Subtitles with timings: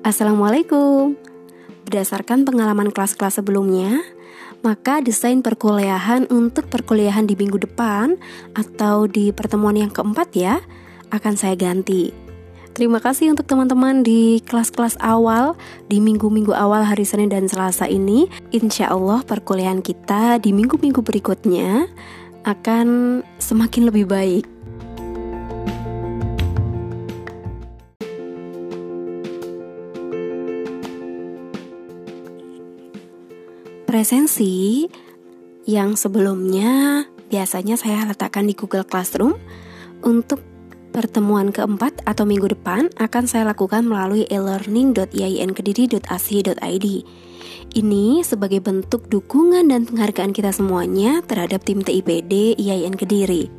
[0.00, 1.12] Assalamualaikum.
[1.84, 4.00] Berdasarkan pengalaman kelas-kelas sebelumnya,
[4.64, 8.16] maka desain perkuliahan untuk perkuliahan di minggu depan
[8.56, 10.64] atau di pertemuan yang keempat ya
[11.12, 12.16] akan saya ganti.
[12.72, 15.52] Terima kasih untuk teman-teman di kelas-kelas awal
[15.92, 18.24] di minggu-minggu awal hari Senin dan Selasa ini.
[18.56, 21.92] Insya Allah perkuliahan kita di minggu-minggu berikutnya
[22.48, 24.59] akan semakin lebih baik.
[33.90, 34.86] Presensi
[35.66, 39.34] yang sebelumnya biasanya saya letakkan di Google Classroom
[40.06, 40.38] untuk
[40.94, 46.86] pertemuan keempat atau minggu depan akan saya lakukan melalui e-learning.iainkediri.ac.id.
[47.74, 53.50] Ini sebagai bentuk dukungan dan penghargaan kita semuanya terhadap tim TIPD IAIN Kediri.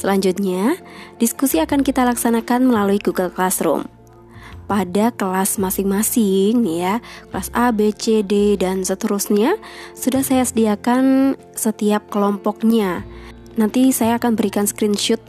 [0.00, 0.80] Selanjutnya,
[1.20, 3.95] diskusi akan kita laksanakan melalui Google Classroom
[4.66, 6.98] pada kelas masing-masing ya.
[7.30, 9.56] Kelas A, B, C, D dan seterusnya
[9.94, 13.06] sudah saya sediakan setiap kelompoknya.
[13.56, 15.22] Nanti saya akan berikan screenshot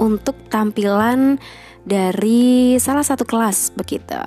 [0.00, 1.38] untuk tampilan
[1.86, 4.18] dari salah satu kelas begitu.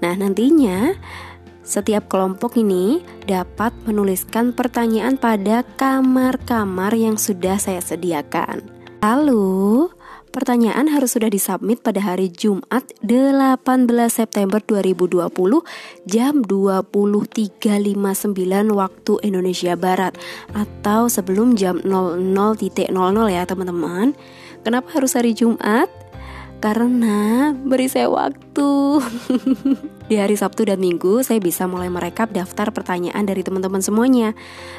[0.00, 0.96] Nah nantinya
[1.68, 8.64] setiap kelompok ini dapat menuliskan pertanyaan pada kamar-kamar yang sudah saya sediakan.
[9.04, 9.92] Lalu,
[10.28, 13.58] Pertanyaan harus sudah disubmit pada hari Jumat 18
[14.12, 15.24] September 2020
[16.04, 17.56] jam 23.59
[18.76, 20.20] waktu Indonesia Barat
[20.52, 22.92] atau sebelum jam 00.00
[23.32, 24.12] ya teman-teman.
[24.62, 25.88] Kenapa harus hari Jumat?
[26.58, 28.70] Karena beri saya waktu.
[30.10, 34.32] Di hari Sabtu dan Minggu saya bisa mulai merekap daftar pertanyaan dari teman-teman semuanya.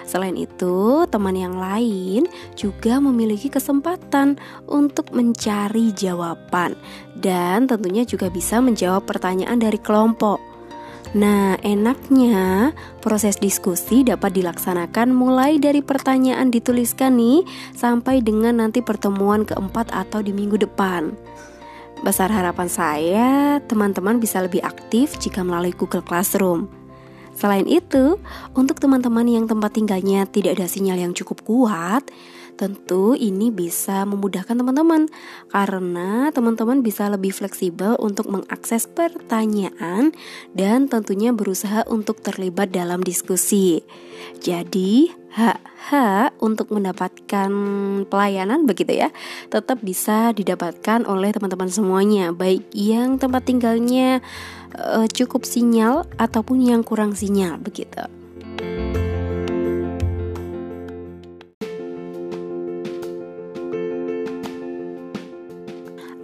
[0.03, 2.25] Selain itu, teman yang lain
[2.57, 6.73] juga memiliki kesempatan untuk mencari jawaban
[7.13, 10.41] dan tentunya juga bisa menjawab pertanyaan dari kelompok.
[11.13, 12.69] Nah, enaknya
[13.01, 17.41] proses diskusi dapat dilaksanakan mulai dari pertanyaan dituliskan nih
[17.73, 21.13] sampai dengan nanti pertemuan keempat atau di minggu depan.
[21.99, 26.71] Besar harapan saya, teman-teman bisa lebih aktif jika melalui Google Classroom.
[27.35, 28.19] Selain itu,
[28.55, 32.07] untuk teman-teman yang tempat tinggalnya tidak ada sinyal yang cukup kuat,
[32.59, 35.07] Tentu ini bisa memudahkan teman-teman
[35.47, 40.11] karena teman-teman bisa lebih fleksibel untuk mengakses pertanyaan
[40.51, 43.79] dan tentunya berusaha untuk terlibat dalam diskusi.
[44.43, 47.51] Jadi, hak-hak untuk mendapatkan
[48.09, 49.09] pelayanan begitu ya,
[49.53, 54.25] tetap bisa didapatkan oleh teman-teman semuanya, baik yang tempat tinggalnya
[54.77, 58.05] uh, cukup sinyal ataupun yang kurang sinyal begitu.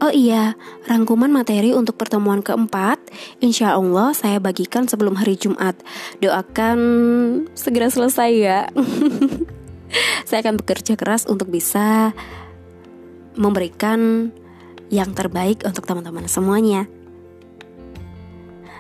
[0.05, 0.53] Oh iya,
[0.85, 3.04] rangkuman materi untuk pertemuan keempat,
[3.45, 5.78] insya Allah saya bagikan sebelum hari Jumat.
[6.19, 6.79] Doakan
[7.53, 8.59] segera selesai ya.
[10.28, 12.11] saya akan bekerja keras untuk bisa
[13.38, 14.31] memberikan
[14.89, 16.89] yang terbaik untuk teman-teman semuanya.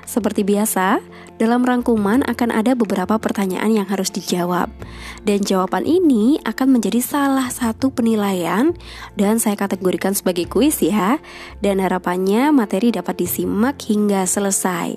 [0.05, 1.01] Seperti biasa,
[1.41, 4.69] dalam rangkuman akan ada beberapa pertanyaan yang harus dijawab.
[5.25, 8.71] Dan jawaban ini akan menjadi salah satu penilaian
[9.17, 11.17] dan saya kategorikan sebagai kuis ya.
[11.59, 14.93] Dan harapannya materi dapat disimak hingga selesai.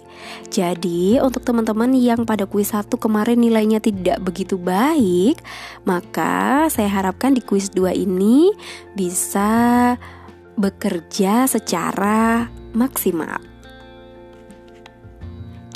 [0.53, 5.41] Jadi, untuk teman-teman yang pada kuis satu kemarin nilainya tidak begitu baik,
[5.89, 8.53] maka saya harapkan di kuis 2 ini
[8.93, 9.97] bisa
[10.61, 13.58] bekerja secara maksimal.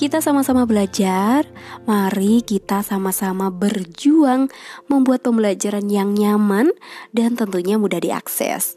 [0.03, 1.47] Kita sama-sama belajar.
[1.87, 4.51] Mari kita sama-sama berjuang
[4.91, 6.75] membuat pembelajaran yang nyaman
[7.15, 8.75] dan tentunya mudah diakses.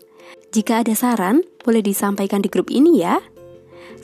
[0.53, 3.17] Jika ada saran, boleh disampaikan di grup ini ya.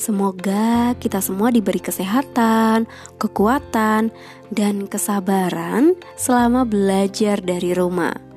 [0.01, 2.89] Semoga kita semua diberi kesehatan,
[3.21, 4.09] kekuatan,
[4.49, 8.30] dan kesabaran selama belajar dari rumah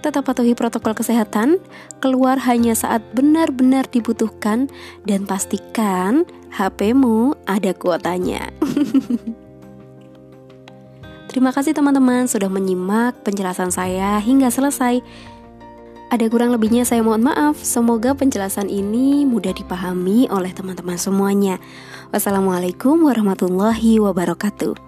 [0.00, 1.58] tetap patuhi protokol kesehatan,
[1.98, 4.70] keluar hanya saat benar-benar dibutuhkan,
[5.04, 6.22] dan pastikan
[6.54, 8.50] HP-mu ada kuotanya.
[11.28, 15.04] Terima kasih teman-teman sudah menyimak penjelasan saya hingga selesai.
[16.08, 17.60] Ada kurang lebihnya saya mohon maaf.
[17.60, 21.60] Semoga penjelasan ini mudah dipahami oleh teman-teman semuanya.
[22.16, 24.87] Wassalamualaikum warahmatullahi wabarakatuh.